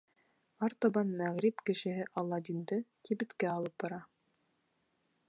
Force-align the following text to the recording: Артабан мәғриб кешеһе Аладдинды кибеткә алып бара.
Артабан 0.67 1.11
мәғриб 1.19 1.61
кешеһе 1.71 2.07
Аладдинды 2.23 2.79
кибеткә 3.11 3.51
алып 3.59 3.77
бара. 3.85 4.01